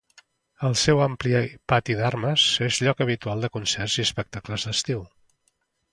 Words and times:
El 0.67 0.77
seu 0.83 1.01
ampli 1.07 1.33
pati 1.73 1.97
d'armes 2.01 2.47
és 2.69 2.79
lloc 2.87 3.05
habitual 3.07 3.45
de 3.45 3.53
concerts 3.59 3.99
i 4.01 4.05
espectacles 4.11 4.67
d'estiu. 4.71 5.09